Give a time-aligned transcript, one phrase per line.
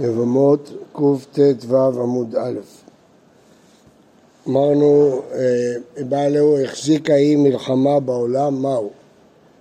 [0.00, 2.58] יבמות קט"ו עמוד א'.
[4.48, 8.90] אמרנו, אה, בעלהו החזיקה היא מלחמה בעולם, מהו?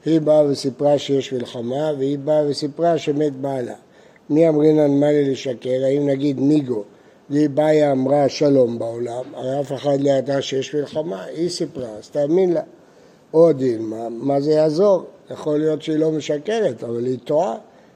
[0.05, 3.73] היא באה וסיפרה שיש מלחמה, והיא באה וסיפרה שמת בעלה.
[4.29, 5.83] מי אמרינן מה לי לשקר?
[5.85, 6.83] האם נגיד מיגו,
[7.29, 12.09] והיא באה אמרה שלום בעולם, הרי אף אחד לא ידע שיש מלחמה, היא סיפרה, אז
[12.09, 12.61] תאמין לה.
[13.33, 15.03] או דילמה, מה זה יעזור?
[15.31, 17.55] יכול להיות שהיא לא משקרת, אבל היא טועה.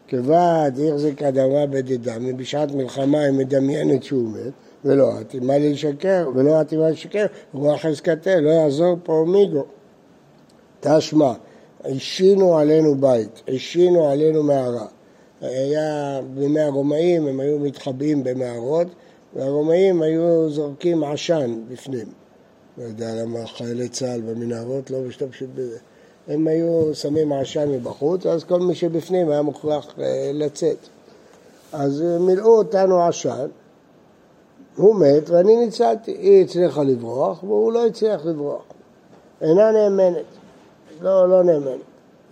[0.10, 4.54] כבד החזיק אדמה בדידמי, בשעת מלחמה היא מדמיינת שהוא מת,
[4.86, 9.64] ולא מה לי לשקר, ולא מה לשקר, רוח חזקתה, לא יעזור פה מיגו.
[10.80, 11.34] תשמע,
[11.86, 14.88] השינו עלינו בית, השינו עלינו מערה.
[15.42, 18.88] היה בימי הרומאים, הם היו מתחבאים במערות,
[19.36, 22.08] והרומאים היו זורקים עשן בפנים.
[22.78, 25.78] לא יודע למה חיילי צה"ל במנהרות לא משתמשים בזה.
[26.30, 30.78] הם היו שמים עשן מבחוץ, אז כל מי שבפנים היה מוכרח אה, לצאת.
[31.74, 33.48] אז אה, מילאו אותנו עשן,
[34.76, 36.12] הוא מת ואני ניצלתי.
[36.12, 38.62] היא הצליחה לברוח והוא לא הצליח לברוח.
[39.42, 40.26] אינה נאמנת.
[41.02, 41.80] לא, לא נאמנת.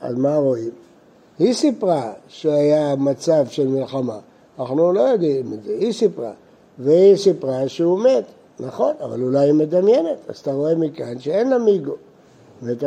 [0.02, 0.72] אז מה רואים?
[1.40, 4.20] היא סיפרה שהיה מצב של מלחמה.
[4.60, 5.72] אנחנו לא יודעים את זה.
[5.80, 6.32] היא סיפרה.
[6.80, 8.24] והיא סיפרה שהוא מת.
[8.60, 10.18] נכון, אבל אולי היא מדמיינת.
[10.28, 11.96] אז אתה רואה מכאן שאין לה מיגו.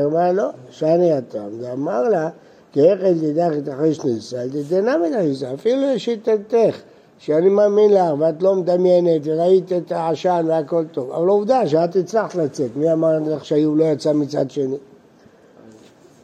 [0.04, 2.28] אומר לא, שאני התם, ואמר לה,
[2.72, 6.80] כי איך אל תדעך את אחרי שניסה, אל תדענה מן הריסה, אפילו לשיטתך,
[7.18, 12.34] שאני מאמין לך ואת לא מדמיינת וראית את העשן והכל טוב, אבל עובדה שאת הצלחת
[12.34, 14.76] לצאת, מי אמר לך שהיו לא יצא מצד שני?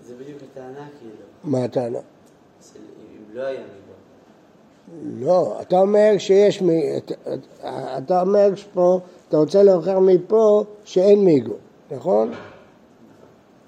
[0.07, 1.15] זה בדיוק הטענה כאילו.
[1.45, 1.99] מה הטענה?
[1.99, 2.03] אם
[3.35, 5.27] לא היה מיגו.
[5.27, 6.63] לא, אתה אומר שיש,
[7.99, 11.55] אתה אומר שפה, אתה רוצה להוכיח מפה שאין מיגו,
[11.91, 12.33] נכון?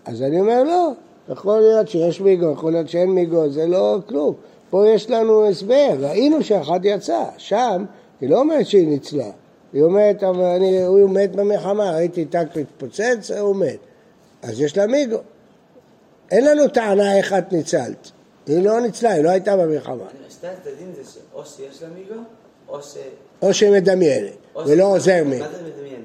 [0.08, 0.90] אז אני אומר לא,
[1.28, 4.34] יכול להיות שיש מיגו, יכול להיות שאין מיגו, זה לא כלום.
[4.70, 7.84] פה יש לנו הסבר, ראינו שאחת יצאה, שם
[8.20, 9.30] היא לא אומרת שהיא ניצלה,
[9.72, 13.78] היא אומרת, אבל אני, הוא מת במלחמה, ראיתי טק מתפוצץ, הוא מת.
[14.42, 15.18] אז יש לה מיגו.
[16.30, 18.10] אין לנו טענה איך את ניצלת.
[18.46, 20.04] היא לא ניצלה, היא לא הייתה במלחמה.
[20.30, 22.20] שתי הצדדים זה שאו שיש לה מיגו,
[22.68, 22.96] או ש...
[23.42, 24.32] או שהיא מדמיינת,
[24.66, 25.44] ולא עוזר מיגו.
[25.44, 26.04] מה זה מדמיינת?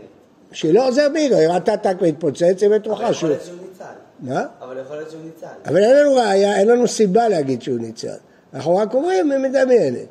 [0.51, 3.13] שהיא לא עוזר מיגו, היא ראתה טק מתפוצץ, היא בטוחה שהוא...
[3.13, 3.83] יכול להיות שהוא ניצל.
[4.23, 4.45] מה?
[4.61, 5.47] אבל יכול להיות שהוא ניצל.
[5.65, 8.15] אבל אין לנו ראיה, אין לנו סיבה להגיד שהוא ניצל.
[8.53, 10.07] אנחנו רק אומרים, היא מדמיינת.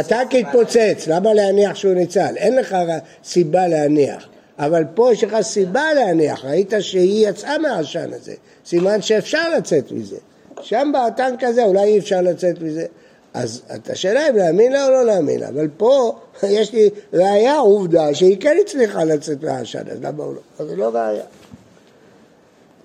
[0.00, 2.36] אתה כתפוצץ, למה להניח שהוא ניצל?
[2.36, 2.76] אין לך
[3.24, 4.28] סיבה להניח.
[4.58, 8.34] אבל פה יש לך סיבה להניח, ראית שהיא יצאה מהעשן הזה,
[8.66, 10.16] סימן שאפשר לצאת מזה.
[10.62, 12.86] שם באטנק הזה אולי אי אפשר לצאת מזה.
[13.34, 18.14] אז השאלה אם להאמין לה או לא להאמין לה, אבל פה יש לי ראיה, עובדה,
[18.14, 20.40] שהיא כן הצליחה לצאת מהעשן, אז למה הוא לא?
[20.58, 21.22] אז זה לא ראיה.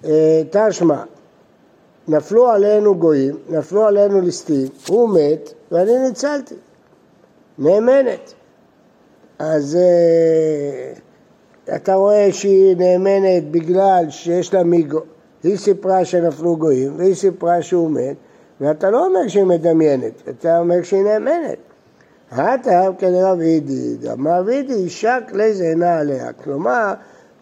[0.05, 1.03] אה, תשמע,
[2.07, 6.55] נפלו עלינו גויים, נפלו עלינו ליסטים, הוא מת ואני ניצלתי.
[7.59, 8.33] נאמנת.
[9.39, 10.93] אז אה,
[11.75, 14.99] אתה רואה שהיא נאמנת בגלל שיש לה מיגו.
[15.43, 18.15] היא סיפרה שנפלו גויים והיא סיפרה שהוא מת,
[18.61, 21.57] ואתה לא אומר שהיא מדמיינת, אתה אומר שהיא נאמנת.
[22.31, 26.33] הטעם כנראה וידי, אמר וידי, אישה כלי זהנה עליה.
[26.33, 26.93] כלומר,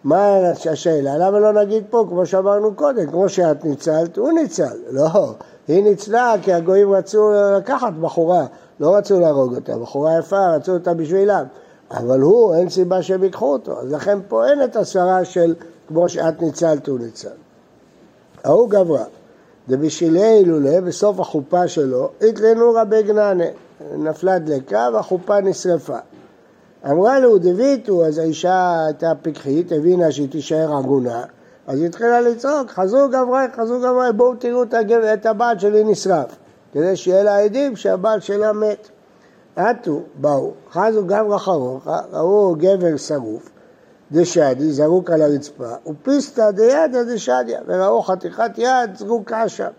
[0.04, 0.36] מה
[0.72, 1.18] השאלה?
[1.18, 4.76] למה לא נגיד פה, כמו שאמרנו קודם, כמו שאת ניצלת, הוא ניצל.
[4.90, 5.34] לא,
[5.68, 8.46] היא ניצלה כי הגויים רצו לקחת בחורה,
[8.80, 11.44] לא רצו להרוג אותה, בחורה יפה, רצו אותה בשבילם.
[11.90, 13.80] אבל הוא, אין סיבה שהם ייקחו אותו.
[13.80, 15.54] אז לכן פה אין את הסברה של
[15.88, 17.28] כמו שאת ניצלת, הוא ניצל.
[18.44, 19.04] ההוא גברה.
[19.68, 23.44] דבשילי הילולה, בסוף החופה שלו, התלנו רבי גננה.
[23.98, 25.98] נפלה דלקה והחופה נשרפה.
[26.90, 31.24] אמרה לו דביתו, אז האישה הייתה פיקחית, הבינה שהיא תישאר עגונה,
[31.66, 34.62] אז היא התחילה לצעוק, חזרו גברי, חזרו גברי, בואו תראו
[35.14, 36.36] את, הבעל שלי נשרף,
[36.72, 38.88] כדי שיהיה לה עדים שהבעל שלה מת.
[39.56, 43.50] עטו, באו, חזו גברא חרוכה, ראו גבר שרוף,
[44.12, 49.70] דשדי, זרוק על הרצפה, ופיסתא דידא דשדיא, וראו חתיכת יד זרוקה שם.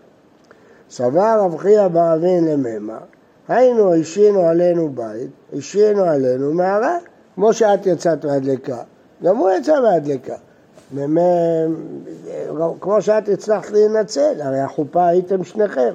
[0.90, 2.98] סבר רב חייא בר אבין למימר,
[3.48, 6.96] היינו השינו עלינו בית, השינו עלינו מערה,
[7.34, 8.78] כמו שאת יצאת מהדלקה,
[9.22, 10.34] גם הוא יצא מהדלקה.
[12.80, 15.94] כמו שאת הצלחת להינצל, הרי החופה הייתם שניכם.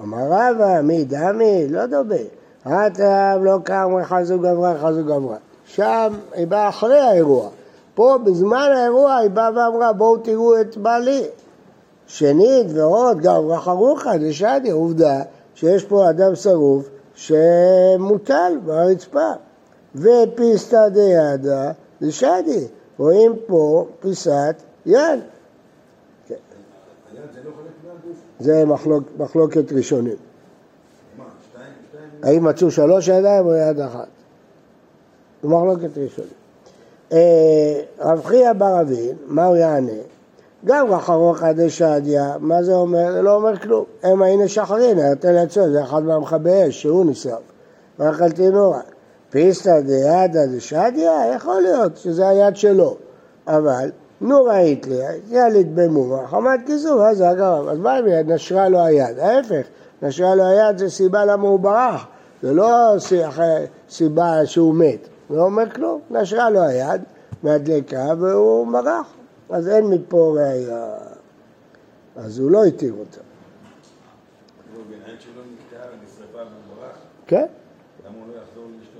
[0.00, 1.68] אמר רבא, מי דמי?
[1.68, 2.14] לא דומה.
[2.64, 5.36] הטעם לא קם חזו גברה, חזו גברה.
[5.66, 7.48] שם היא באה אחרי האירוע.
[7.94, 11.24] פה בזמן האירוע היא באה ואמרה בואו תראו את בעלי.
[12.06, 15.22] שנית ועוד גברא חרוכה דשדיה, עובדה
[15.60, 19.30] שיש פה אדם שרוף שמוטל ברצפה.
[19.94, 21.72] ופיסתא דידא
[22.02, 22.66] דשדי,
[22.98, 25.20] רואים פה פיסת יד.
[28.40, 30.16] זה מחלוק, מחלוקת ראשונים.
[32.22, 34.08] האם מצאו שלוש ידיים או יד אחת?
[35.42, 36.28] זו מחלוקת ראשונה.
[37.12, 39.92] אה, רב חייא בר אבין, מה הוא יענה?
[40.64, 43.12] גם רחרוך דשדיה, מה זה אומר?
[43.12, 43.84] זה לא אומר כלום.
[44.02, 47.40] המה הנה שחרין, היתר לעצור, זה אחד מהמכבי אש, שהוא נשרף.
[47.98, 48.80] ואכלתי נורא.
[49.30, 52.96] פיסתא דיאדה דשדיה, יכול להיות שזה היד שלו.
[53.46, 53.90] אבל,
[54.20, 54.98] נו ראית לי,
[55.30, 57.68] ילד במומה, חמת כיסור, אז הגרם.
[57.68, 59.18] אז מה אם נשרה לו היד?
[59.18, 59.66] ההפך,
[60.02, 62.06] נשרה לו היד זה סיבה למה הוא ברח.
[62.42, 62.94] זה לא
[63.88, 65.08] סיבה שהוא מת.
[65.30, 66.00] זה לא אומר כלום.
[66.10, 67.00] נשרה לו היד
[67.42, 69.19] מהדלקה והוא ברח.
[69.50, 70.94] אז אין מפה ראייה.
[72.16, 73.20] אז הוא לא התיר אותה.
[77.26, 77.46] כן.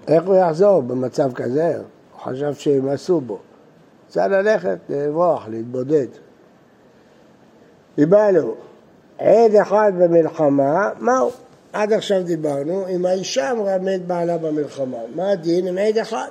[0.08, 1.76] איך הוא יחזור במצב כזה?
[1.76, 3.38] הוא חשב שהם עשו בו.
[4.08, 6.06] צריך ללכת, לברוח, להתבודד.
[7.96, 8.54] דיברנו,
[9.18, 11.30] עד אחד במלחמה, מהו?
[11.72, 16.28] עד עכשיו דיברנו, אם האישה אמרה מת בעלה במלחמה, מה הדין עם עד אחד?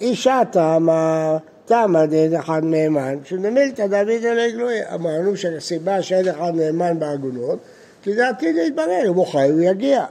[0.00, 1.38] אישה תמה,
[1.68, 4.76] תמה דעד אחד נאמן, כשנמילתא דוד אלי גלוי.
[4.94, 7.58] אמרנו שהסיבה שעד אחד נאמן בעגונות,
[8.02, 10.04] כי זה עתיד להתברר, אם הוא חי הוא יגיע.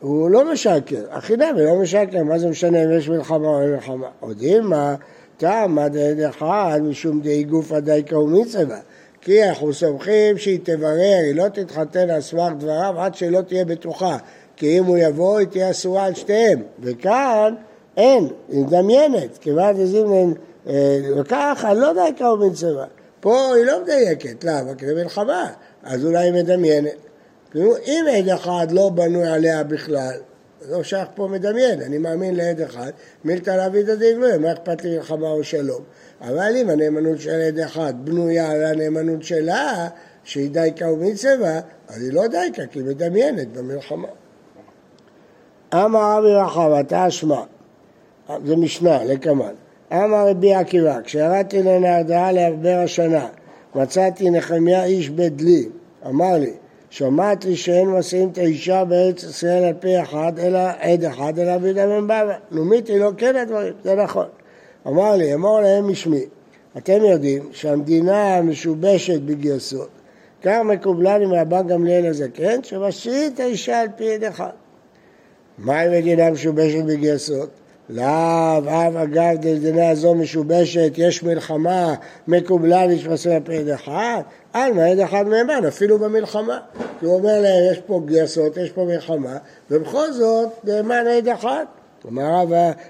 [0.00, 4.06] הוא לא משקר, החינם לא משקר, מה זה משנה אם יש מלחמה או אין מלחמה?
[4.28, 4.94] יודעים מה,
[5.36, 8.78] תמה דעד אחד משום דאי גופא דייקה ומצווה.
[9.20, 14.16] כי אנחנו סומכים שהיא תברר, היא לא תתחתן על סמך דבריו עד שלא תהיה בטוחה.
[14.56, 16.62] כי אם הוא יבוא, היא תהיה אסורה על שתיהם.
[16.80, 17.54] וכאן
[17.96, 20.32] אין, היא מדמיינת, כיוון דזימנן,
[20.66, 22.86] וככה, לא די קרוב מצווה.
[23.20, 24.74] פה היא לא מדייקת, למה?
[24.74, 25.52] כי זה מלחמה,
[25.82, 26.96] אז אולי היא מדמיינת.
[27.56, 30.14] אם עד אחד לא בנוי עליה בכלל,
[30.68, 32.90] לא שייך פה מדמיין, אני מאמין לעד אחד,
[33.24, 35.82] מילתא לאבידא דגלוי, מה אכפת לי מלחמה או שלום?
[36.20, 39.88] אבל אם הנאמנות של עד אחד בנויה על הנאמנות שלה,
[40.24, 44.08] שהיא דייקה ומצווה, אז היא לא דייקה, כי היא מדמיינת במלחמה.
[45.74, 47.42] אמר רבי רחבתא אשמע,
[48.46, 49.54] זה משנה, לקמן.
[49.92, 53.26] אמר רבי עקיבא, כשירדתי לנהרדעה לעבר השנה,
[53.74, 55.68] מצאתי נחמיה איש בדלי,
[56.06, 56.52] אמר לי,
[56.90, 61.86] שמעתי שאין מסיעים את האישה בארץ ישראל על פי אחד, אלא עד אחד, אלא בידי
[61.86, 62.34] בן בבא.
[62.50, 64.26] נומיתי לו כן הדברים, זה נכון.
[64.86, 66.24] אמר לי, אמור להם משמי,
[66.78, 69.88] אתם יודעים שהמדינה משובשת בגייסות,
[70.42, 74.50] כך מקובלני מהבא גמליאל הזקן, שמסיעים את האישה על פי עד אחד.
[75.58, 77.59] מהי מדינה משובשת בגייסות?
[77.92, 81.94] לאו, אב אגב דלדנה זו משובשת, יש מלחמה,
[82.28, 84.20] מקובלה לשמסר פרד אחד,
[84.52, 86.58] על מה עד אחד נאמן, אפילו במלחמה.
[87.00, 89.36] כי הוא אומר להם, יש פה גייסות, יש פה מלחמה,
[89.70, 91.64] ובכל זאת נאמן עד אחד.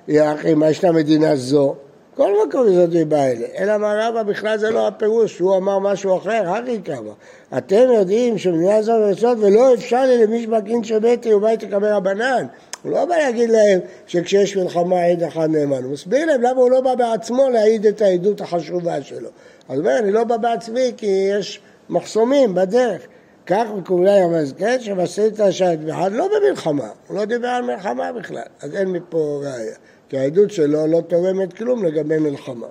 [0.08, 1.74] יחי, מה ישנה מדינה זו?
[2.14, 3.46] כל מקום זאת אלה.
[3.58, 7.12] אלא אמר רבא, בכלל זה לא הפירוש, הוא אמר משהו אחר, הכי כמה.
[7.58, 12.46] אתם יודעים שמדינה זו ורצות ולא אפשר לי למי שבקין שביתי ובית יקבל רבנן.
[12.82, 16.70] הוא לא בא להגיד להם שכשיש מלחמה עד אחד נאמן, הוא מסביר להם למה הוא
[16.70, 19.28] לא בא בעצמו להעיד את העדות החשובה שלו.
[19.68, 23.02] אז הוא אומר, אני לא בא בעצמי כי יש מחסומים בדרך.
[23.46, 25.40] כך מקובלי הזקן שמסית
[25.84, 29.74] באחד לא במלחמה, הוא לא דיבר על מלחמה בכלל, אז אין מפה ראיה,
[30.08, 32.66] כי העדות שלו לא תורמת כלום לגבי מלחמה.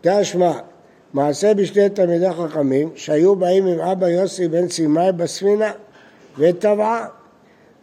[0.00, 0.52] תשמע,
[1.12, 5.72] מעשה בשתי תלמידי חכמים שהיו באים עם אבא יוסי בן סימאי בספינה
[6.38, 7.06] וטבעה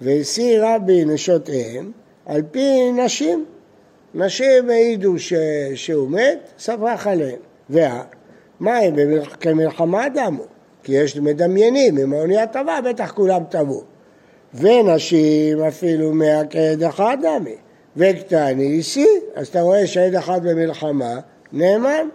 [0.03, 1.91] והשיא רבי נשותיהם
[2.25, 3.45] על פי נשים.
[4.15, 5.33] נשים העידו ש...
[5.75, 7.39] שהוא מת, ספח עליהם.
[7.69, 8.03] וה...
[8.59, 8.95] מה הם
[9.39, 10.43] כמלחמה דמו?
[10.83, 13.83] כי יש מדמיינים, אם האונייה טבעה, בטח כולם טבעו.
[14.53, 17.55] ונשים אפילו מהכעד אחד דמי.
[17.97, 21.19] וקטני אישי, אז אתה רואה שעד אחד במלחמה
[21.53, 22.07] נאמן.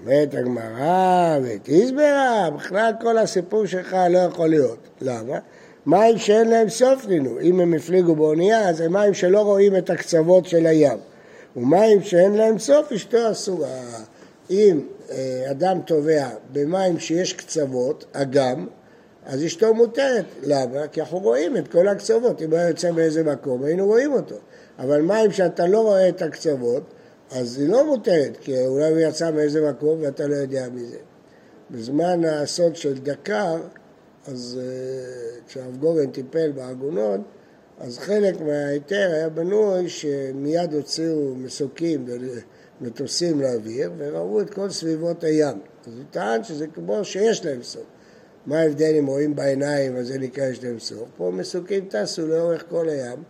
[0.00, 4.88] אומרת הגמרא ותסברה, בכלל כל הסיפור שלך לא יכול להיות.
[5.00, 5.38] למה?
[5.86, 7.40] מים שאין להם סוף נינו.
[7.40, 10.98] אם הם הפליגו באונייה, אז מים שלא רואים את הקצוות של הים.
[11.56, 13.68] ומים שאין להם סוף, אשתו אסורה.
[14.50, 14.80] אם
[15.10, 18.66] אה, אדם טובע במים שיש קצוות, אגם,
[19.26, 20.24] אז אשתו מותרת.
[20.42, 20.88] למה?
[20.88, 22.42] כי אנחנו רואים את כל הקצוות.
[22.42, 24.34] אם היה יוצא באיזה מקום, היינו רואים אותו.
[24.78, 26.82] אבל מים שאתה לא רואה את הקצוות,
[27.30, 30.96] אז היא לא מותרת, כי אולי הוא יצא מאיזה מקום ואתה לא יודע מזה.
[31.70, 33.56] בזמן האסון של דקר,
[34.28, 37.20] אז אה, כשהרב גורן טיפל בעגונות,
[37.78, 42.06] אז חלק מההיתר היה בנוי שמיד הוציאו מסוקים
[42.80, 45.58] ומטוסים לאוויר וראו את כל סביבות הים.
[45.86, 47.84] אז הוא טען שזה כמו שיש להם סוף.
[48.46, 51.08] מה ההבדל אם רואים בעיניים, אז זה נקרא יש להם סוף?
[51.16, 53.22] פה מסוקים טסו לאורך כל הים,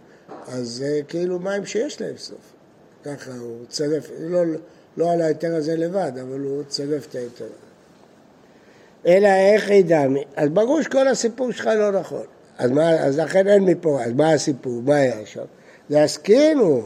[0.46, 2.52] אז זה כאילו מים שיש להם סוף.
[3.04, 4.42] ככה הוא צרף, לא,
[4.96, 7.67] לא על ההיתר הזה לבד, אבל הוא צרף את ההיתר.
[9.08, 10.24] אלא איך ידעמי.
[10.36, 12.22] אז ברור שכל הסיפור שלך לא נכון.
[12.58, 14.82] אז, מה, אז לכן אין מפה, אז מה הסיפור?
[14.84, 15.16] מה היה?
[15.88, 16.82] זה הסכינו.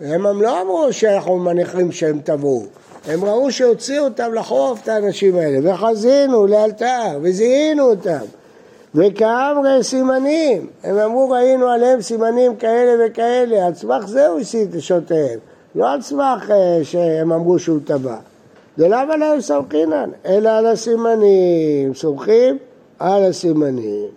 [0.00, 2.66] הם לא אמרו שאנחנו מניחים שהם טבעו.
[3.08, 8.24] הם ראו שהוציאו אותם לחוף, את האנשים האלה, וחזינו לאלתר, וזיהינו אותם.
[8.94, 14.74] וכאמרי סימנים, הם אמרו ראינו עליהם סימנים כאלה וכאלה, על סמך זה הוא השיא את
[14.74, 15.38] נשותיהם,
[15.74, 18.16] לא על סמך אה, שהם אמרו שהוא טבע.
[18.80, 20.10] ולמה להם סומכינן?
[20.26, 22.58] אלא על הסימנים, סומכים
[22.98, 24.08] על הסימנים.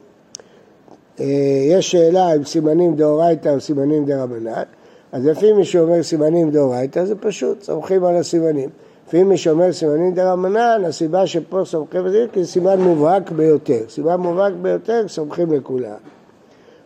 [1.20, 1.26] אה,
[1.70, 4.64] יש שאלה אם סימנים דאורייתא או סימנים דרבנן,
[5.12, 8.70] אז לפי מי שאומר סימנים דאורייתא זה פשוט, סומכים על הסימנים.
[9.08, 13.80] לפי מי שאומר סימנים דרבנן, הסיבה שפה סומכים על זה כי סימן מובהק ביותר.
[13.90, 15.98] סימן מובהק ביותר, סומכים לכולם.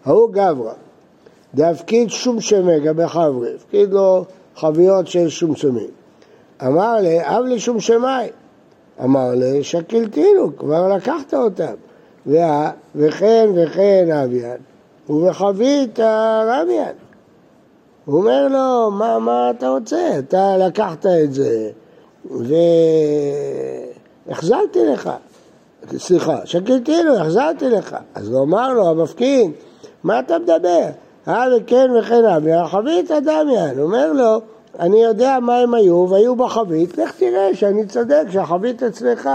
[0.05, 0.73] ההוא גברא,
[1.55, 5.96] דהפקיד שום שמגה בחברי, הפקיד לו חביות של שומסומים.
[6.65, 8.29] אמר לי, אב לי שום שמאי.
[9.03, 11.73] אמר לי, שקלתינו, כבר לקחת אותם.
[12.95, 14.57] וכן וכן אביאן,
[15.09, 16.95] ובחבית הרמיין.
[18.05, 20.19] הוא אומר לו, מה, מה אתה רוצה?
[20.19, 21.69] אתה לקחת את זה
[24.27, 25.09] והחזרתי לך.
[25.97, 27.95] סליחה, שקלתי לו, החזרתי לך.
[28.15, 29.51] אז הוא אמר לו, המפקין,
[30.03, 30.85] מה אתה מדבר?
[31.27, 33.77] אה וכן וכן אבי, חבית דמיין.
[33.77, 34.41] הוא אומר לו,
[34.79, 39.29] אני יודע מה הם היו, והיו בחבית, לך תראה שאני צודק, שהחבית אצלך.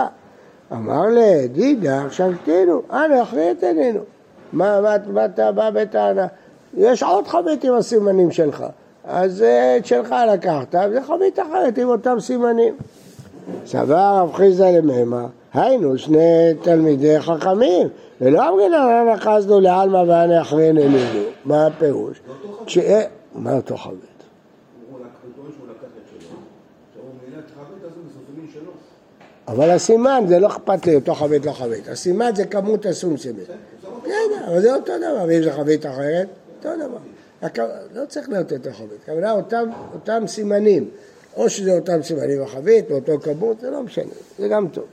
[0.72, 4.00] אמר לי, דידה, שלטנו, אנא, אחרי את עינינו.
[4.52, 6.26] מה, מה, מה אתה בא בטענה?
[6.76, 8.64] יש עוד חבית עם הסימנים שלך.
[9.04, 12.74] אז אה, את שלך לקחת, וזה חבית אחרת עם אותם סימנים.
[13.66, 17.88] סבר רב חיסדא למהמה, היינו שני תלמידי חכמים,
[18.20, 21.20] ולא אמרינן אנא חסדו לעלמא ואנא אחריהן אלינו.
[21.44, 22.20] מה הפירוש?
[23.34, 24.11] מה אותו חבית?
[29.48, 33.44] אבל הסימן זה לא אכפת לי אותו חבית לא חבית, הסימן זה כמות הסומסמים.
[34.02, 36.98] בסדר, אבל זה אותו דבר, ואם זה חבית אחרת, אותו דבר.
[37.94, 39.32] לא צריך להיות אותו חבית, הכוונה
[39.94, 40.88] אותם, סימנים,
[41.36, 44.84] או שזה אותם סימנים בחבית, באותו כמות, זה לא משנה, זה גם טוב.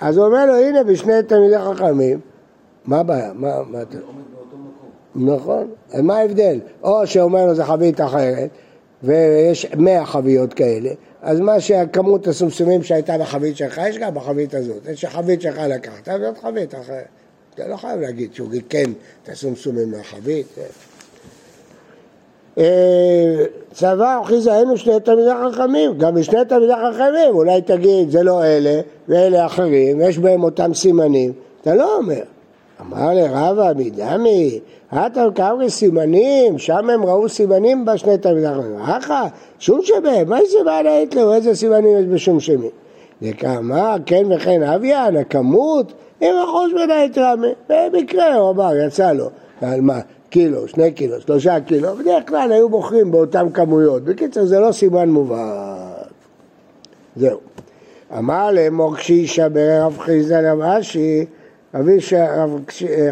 [0.00, 2.20] אז הוא אומר לו, הנה בשני תלמידי חכמים,
[2.84, 3.32] מה הבעיה?
[3.34, 3.98] מה, מה אתה...
[5.14, 6.60] נכון, אז מה ההבדל?
[6.82, 8.50] או שאומר לו זה חבית אחרת,
[9.02, 10.90] ויש מאה חביות כאלה,
[11.22, 14.88] אז מה שהכמות הסומסומים שהייתה בחבית שלך, יש גם בחבית הזאת.
[14.92, 17.04] יש חבית שלך לקחת, זאת חבית אחרת.
[17.54, 18.92] אתה לא חייב להגיד שהוא ריקן
[19.22, 20.46] את הסומסומים מהחבית.
[22.58, 28.44] אה, צבא אחיזה היינו שני תלמידי חכמים, גם בשני תלמידי חכמים, אולי תגיד זה לא
[28.44, 32.22] אלה ואלה אחרים, יש בהם אותם סימנים, אתה לא אומר.
[32.80, 34.60] אמר לרבא מדמי,
[34.94, 38.80] אתה מקברי סימנים, שם הם ראו סימנים בשני תלמידי חכמים.
[38.80, 39.26] אחא,
[39.58, 42.68] שום שבהם, מה זה בעל היתלו, איזה סימנים יש בשום שמי?
[43.22, 49.30] וכמה, כן וכן אביאן, הכמות, אם אחוז בין היתרמי, במקרה הוא אמר, יצא לו,
[49.62, 54.04] על מה, קילו, שני קילו, שלושה קילו, בדרך כלל היו בוחרים באותן כמויות.
[54.04, 56.06] בקיצור, זה לא סימן מובהק.
[57.16, 57.38] זהו.
[58.18, 61.26] אמר לאמור קשישה ברב חיסדא לרש"י,
[61.74, 61.98] אבי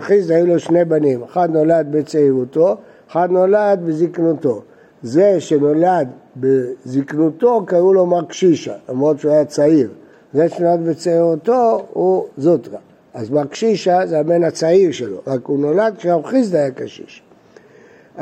[0.00, 2.76] חיסדא היו לו שני בנים, אחד נולד בצעירותו,
[3.10, 4.62] אחד נולד בזקנותו.
[5.02, 9.90] זה שנולד בזקנותו קראו לו מר קשישה, למרות שהוא היה צעיר.
[10.32, 12.78] זה שנולד בצעירותו הוא זוטרה.
[13.14, 17.22] אז בר קשישה זה הבן הצעיר שלו, רק הוא נולד כשרב חיסדא היה קשיש.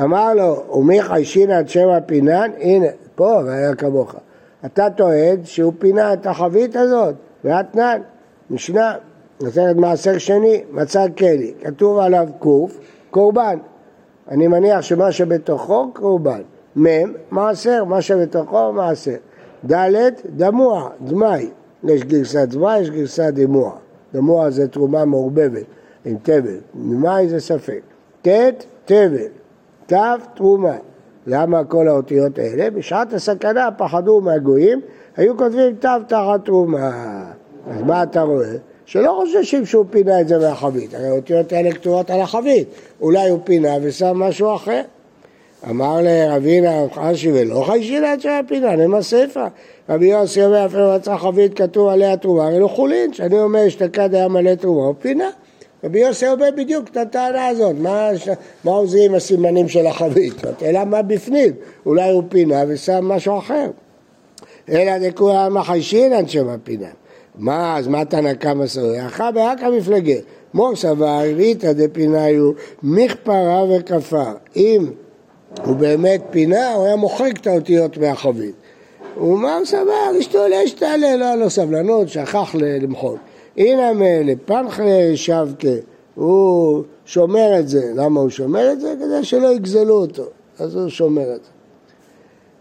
[0.03, 2.51] אמר לו, ומי חיישין עד שם פינן?
[2.59, 4.15] הנה, פה היה כמוך.
[4.67, 7.15] אתה טוען שהוא פינה את החבית הזאת,
[7.45, 8.01] ואתנן,
[8.51, 8.95] משנה,
[9.41, 12.79] נותנת מעשר שני, מצא כלי, כתוב עליו קוף,
[13.11, 13.59] קורבן.
[14.29, 16.41] אני מניח שמה שבתוכו קורבן.
[16.77, 19.17] מ', מעשר, מה שבתוכו מעשר.
[19.73, 21.49] ד', דמוע, דמאי.
[21.85, 23.73] יש גרסת דמאי, יש גרסת דמוע.
[24.15, 25.65] דמוע זה תרומה מעורבבת
[26.05, 27.81] עם תבל, ממאי זה ספק.
[28.23, 28.29] ט',
[28.85, 29.29] תבל,
[29.87, 29.95] ת',
[30.35, 30.77] תרומה.
[31.27, 32.71] למה כל האותיות האלה?
[32.71, 34.81] בשעת הסכנה פחדו מהגויים,
[35.17, 36.91] היו כותבים ת' תחת תרומה.
[37.71, 38.57] אז מה אתה רואה?
[38.87, 42.69] שלא חוששים שהוא פינה את זה מהחבית, הרי האותיות האלה כתובות על החבית,
[43.01, 44.83] אולי הוא פינה ושם משהו אחר.
[45.71, 49.45] אמר לרבינה חשי ולא חיישינה את שהיה פינה, נמה ספר.
[49.89, 54.29] רבי יוסי אומר אפילו מצא חבית כתוב עליה תרומה, לא חולין, שאני אומר אשתקד היה
[54.29, 55.31] מלא תרומה, הוא פינה.
[55.85, 58.11] רבי יוסי אומר בדיוק את הטענה הזאת, מה,
[58.65, 60.35] מה עוזרים הסימנים של החבית?
[60.63, 61.53] אלא מה בפנים,
[61.87, 63.71] אולי הוא פינה ושם משהו אחר.
[64.69, 66.89] אלא דכולם מחיישינן שם הפינה.
[67.37, 69.07] מה, אז מה תנא קמא סורי?
[69.07, 70.15] אחא באקא מפלגה.
[70.55, 72.53] מור סבר, ריתא דפיניו
[72.83, 74.33] מכפרה וכפר.
[74.57, 74.87] אם
[75.65, 78.55] הוא באמת פינה, הוא היה מוחק את האותיות מהחבית.
[79.15, 83.17] הוא אמר, סבבה, אשתו להשתעלה, לא היה לו סבלנות, שכח למחוק.
[83.57, 85.69] הנה מילא, פנחלה שבקה,
[86.15, 87.93] הוא שומר את זה.
[87.95, 88.95] למה הוא שומר את זה?
[88.99, 90.25] כדי שלא יגזלו אותו.
[90.59, 91.51] אז הוא שומר את זה.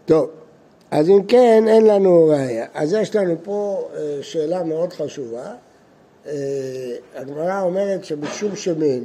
[0.06, 0.28] טוב,
[0.96, 2.66] אז אם כן, אין לנו ראייה.
[2.74, 5.54] אז יש לנו פה אה, שאלה מאוד חשובה.
[6.26, 6.32] אה,
[7.14, 9.04] הגמרא אומרת שבשום שמין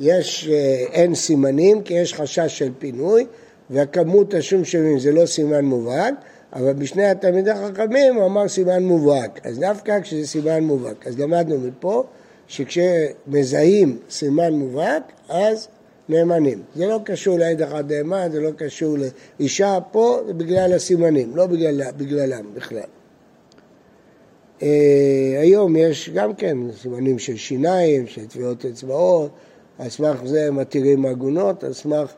[0.00, 3.26] יש, אה, אין סימנים כי יש חשש של פינוי
[3.70, 6.14] והכמות השום שמין זה לא סימן מובהק
[6.52, 11.58] אבל בשני התלמידי החכמים הוא אמר סימן מובהק אז דווקא כשזה סימן מובהק אז למדנו
[11.58, 12.04] מפה
[12.48, 15.68] שכשמזהים סימן מובהק אז
[16.08, 16.62] נאמנים.
[16.74, 18.96] זה לא קשור לעד אחד נאמן, זה לא קשור
[19.38, 22.80] לאישה, פה זה בגלל הסימנים, לא בגלל, בגללם בכלל.
[24.62, 29.30] אה, היום יש גם כן סימנים של שיניים, של טביעות אצבעות,
[29.78, 32.12] על סמך זה מתירים עגונות, על סמך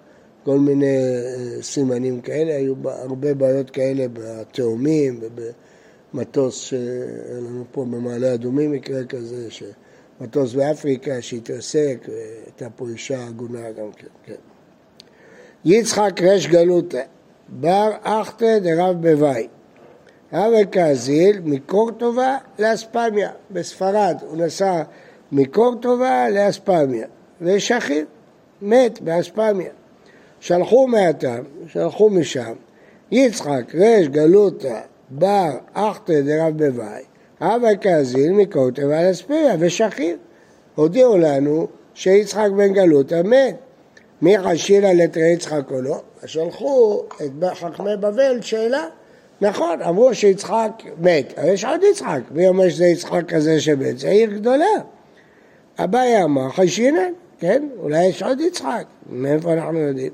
[0.45, 5.21] כל מיני אה, סימנים כאלה, היו הרבה בעיות כאלה בתאומים
[6.15, 9.51] ובמטוס שהיה לנו פה במעלה אדומים מקרה כזה,
[10.21, 14.35] שמטוס באפריקה שהתרסק, והייתה פה אישה עגונה גם כן, כן.
[15.65, 17.03] יצחק רש גלותא,
[17.49, 19.49] בר אחתא דרב בוואי
[20.33, 23.31] הווה קזיל מקורטובה לאספמיה.
[23.51, 24.83] בספרד הוא נסע
[25.33, 27.07] מקורטובה לאספמיה,
[27.41, 28.07] ושכיב,
[28.63, 29.71] מת באספמיה.
[30.41, 32.53] שלחו מהתם, שלחו משם,
[33.11, 36.57] יצחק רש גלותא בר אחתא דרב
[37.41, 40.17] בוואי, הווה קזיל מקורטובה לאספמיה, ושכיב.
[40.75, 43.57] הודיעו לנו שיצחק בן גלותא מת.
[44.23, 46.01] מי חשילה לתרי יצחק או לא?
[46.27, 48.87] שלחו את חכמי בבל שאלה
[49.41, 52.21] נכון, אמרו שיצחק מת, אבל יש עוד יצחק.
[52.31, 53.99] מי אומר שזה יצחק כזה שמת?
[53.99, 54.65] זה עיר גדולה.
[55.79, 57.69] אביי אמר חיישינן, כן?
[57.79, 58.85] אולי יש עוד יצחק.
[59.11, 60.13] מאיפה אנחנו יודעים?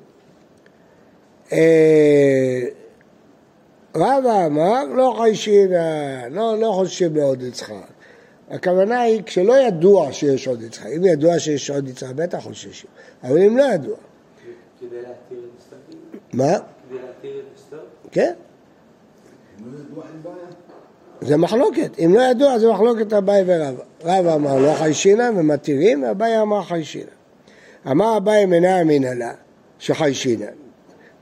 [4.03, 7.75] אה, רבא אמר לא חיישינן, לא, לא חושבים בעוד יצחק.
[8.51, 10.87] הכוונה היא כשלא ידוע שיש עוד יצחק.
[10.97, 12.91] אם ידוע שיש עוד יצחק, בטח חוששים.
[13.23, 13.97] אבל אם לא ידוע.
[14.81, 15.77] כדי להתיר את אסתר?
[16.33, 16.45] מה?
[16.45, 17.81] כדי להתיר את אסתר?
[18.11, 18.33] כן.
[21.21, 23.83] זה מחלוקת, אם לא ידוע זה מחלוקת אביי ורבא.
[24.05, 27.11] רבא אמר לא חיישינא ומתירים, ואביי אמר חיישינא.
[27.91, 29.33] אמר אביי מנע אמינא לה
[29.79, 30.47] שחיישינא.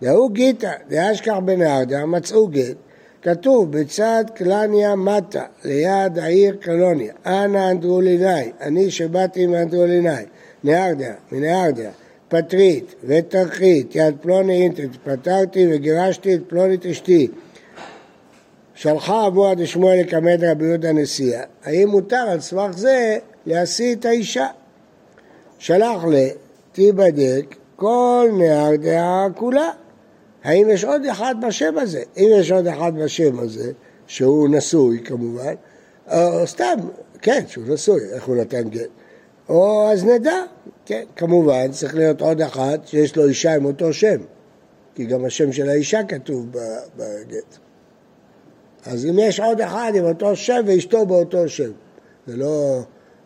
[0.03, 2.77] דהוא גיתא, דאשכח בנהרדה, מצאו גט,
[3.23, 10.11] כתוב בצד קלניה מטה, ליד העיר קלוניה, אנא אנדרוליני, אני שבאתי מאנדרוליני,
[10.65, 11.91] נהרדה, מנהרדה,
[12.29, 17.29] פטרית ותרחית, יד פלוני אינטרט, פטרתי וגירשתי את פלונית אשתי.
[18.75, 24.47] שלחה אבוה דשמואל לקמד רבי יהודה נשיאה, האם מותר על סמך זה להשיא את האישה?
[25.59, 26.15] שלח ל...
[26.75, 29.71] תיבדק כל נהר דעה כולה.
[30.45, 32.03] האם יש עוד אחד בשם הזה?
[32.17, 33.73] אם יש עוד אחד בשם הזה,
[34.07, 35.55] שהוא נשוי כמובן,
[36.13, 36.75] או סתם,
[37.23, 38.89] כן, שהוא נשוי, איך הוא נתן גט?
[39.49, 40.37] או אז נדע,
[40.87, 44.21] כן, כמובן צריך להיות עוד אחד שיש לו אישה עם אותו שם,
[44.95, 46.47] כי גם השם של האישה כתוב
[46.97, 47.59] בגט.
[48.87, 51.71] אז אם יש עוד אחד עם אותו שם ואשתו באותו שם,
[52.27, 52.81] זה לא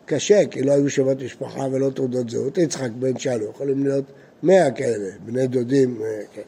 [0.04, 2.58] קשה, כי לא היו שמות משפחה ולא תעודות זהות.
[2.58, 4.04] יצחק בן שלו, יכולים להיות
[4.42, 6.42] מאה כאלה, בני דודים, אה, כן.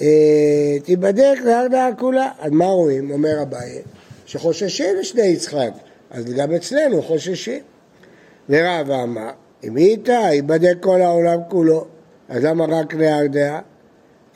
[0.00, 2.30] אה, תיבדק להרדעה כולה.
[2.38, 3.82] אז מה רואים, אומר אביי?
[4.26, 5.70] שחוששים לשני יצחק,
[6.10, 7.62] אז גם אצלנו חוששים.
[8.48, 9.30] ורב אמר,
[9.64, 11.84] אם איתה, ייבדק כל העולם כולו.
[12.28, 13.60] אז למה רק להרדעה?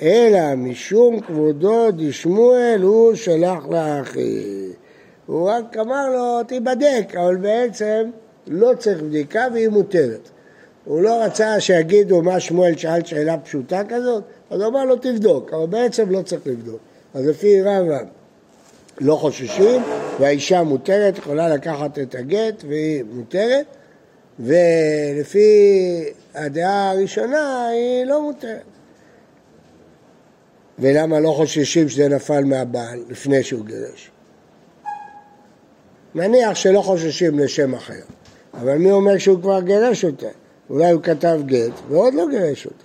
[0.02, 4.68] אלא משום כבודו דשמואל הוא שלח לאחי.
[5.26, 8.10] הוא רק אמר לו, תיבדק, אבל בעצם
[8.46, 10.28] לא צריך בדיקה והיא מותרת.
[10.84, 14.22] הוא לא רצה שיגידו מה שמואל שאל שאלה פשוטה כזאת,
[14.54, 16.78] אז הוא אמר לו תבדוק, אבל בעצם לא צריך לבדוק.
[17.14, 17.98] אז לפי רבא
[19.00, 19.82] לא חוששים,
[20.20, 23.66] והאישה מותרת, יכולה לקחת את הגט והיא מותרת,
[24.40, 25.48] ולפי
[26.34, 28.62] הדעה הראשונה היא לא מותרת.
[30.78, 34.10] ולמה לא חוששים שזה נפל מהבעל לפני שהוא גירש?
[36.14, 38.02] נניח שלא חוששים לשם אחר,
[38.54, 40.28] אבל מי אומר שהוא כבר גירש אותה?
[40.70, 42.83] אולי הוא כתב גט ועוד לא גירש אותה.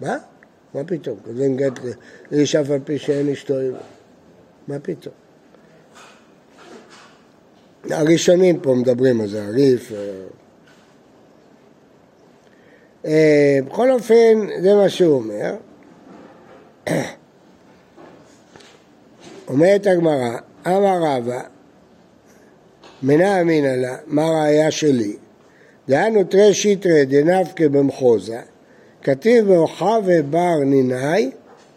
[0.00, 0.16] מה?
[0.74, 1.18] מה פתאום?
[1.24, 1.72] כותבים גט
[2.30, 3.78] לאיש אף על פי שאין אשתו עימה.
[4.68, 5.14] מה פתאום?
[7.90, 9.92] הראשונים פה מדברים על זה, הריף.
[9.92, 9.98] אה.
[13.04, 15.56] אה, בכל אופן, זה מה שהוא אומר.
[19.48, 21.42] אומרת הגמרא, אמר רבא,
[23.04, 25.16] מנה אמינא לה, מה ראיה שלי?
[25.88, 28.40] דהנו תרי שיטרי דנפקה במחוזה,
[29.02, 31.30] כתיב באוחווה בר נינאי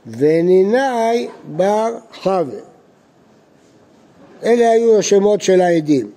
[0.08, 2.60] ונינאי בר חווה.
[4.44, 6.12] אלה היו השמות של העדים.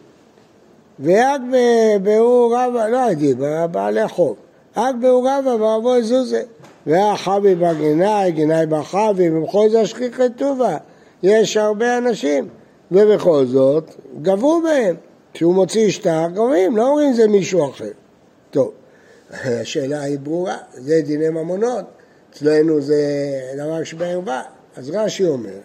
[1.00, 1.40] ורק
[2.02, 3.36] באור רבא, לא העדים,
[3.70, 4.36] בעלי חוב.
[4.76, 6.42] רק באור רבא ואבוי זוזה.
[6.86, 10.76] והחבי בר גינאי, גינאי בר חבי, ובכל זה השכיחי טובה.
[11.22, 12.48] יש הרבה אנשים,
[12.92, 14.96] ובכל זאת גבו בהם.
[15.32, 17.90] כשהוא מוציא שטר, גובים, לא אומרים זה מישהו אחר.
[18.50, 18.72] טוב,
[19.60, 21.84] השאלה היא ברורה, זה דיני ממונות,
[22.30, 23.02] אצלנו זה
[23.56, 24.42] דבר שבערווה.
[24.76, 25.58] אז רש"י אומר,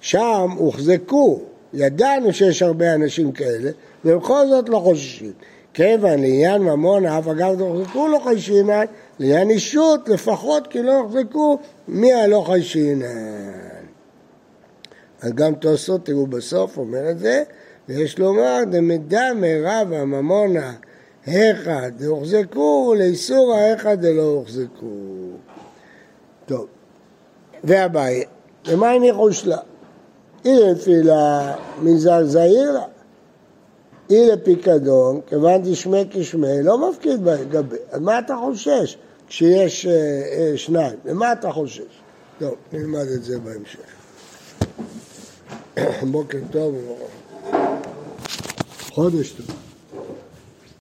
[0.00, 1.40] שם הוחזקו,
[1.74, 3.70] ידענו שיש הרבה אנשים כאלה,
[4.04, 5.32] ובכל זאת לא חוששים.
[5.74, 8.84] כיוון לעניין ממון, אף אגב הוחזקו לא חיישינן,
[9.18, 13.06] לעניין אישות לפחות כי לא הוחזקו מי הלא חיישינן.
[15.34, 17.42] גם תוספות, תראו בסוף, אומר את זה,
[17.88, 20.72] ויש לומר, דמדע מרב הממונה
[21.26, 24.86] היכא דהוחזקו לאיסור ההיכא דלא הוחזקו.
[26.46, 26.66] טוב,
[27.64, 28.24] והבעיה,
[28.66, 29.58] למה הניחו שלה?
[30.44, 32.84] היא לפילה מנזר זעיר לה.
[34.08, 37.76] היא לפיקדון, כיוון דשמי כשמי, לא מפקיד בגבי.
[37.90, 38.96] אז מה אתה חושש
[39.28, 40.96] כשיש אה, אה, שניים?
[41.04, 42.02] למה אתה חושש?
[42.38, 43.80] טוב, נלמד את זה בהמשך.
[46.02, 46.74] בוקר טוב
[48.90, 49.65] חודש טוב.